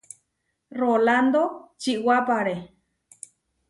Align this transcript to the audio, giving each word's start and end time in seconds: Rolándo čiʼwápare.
Rolándo 0.79 1.41
čiʼwápare. 1.81 2.55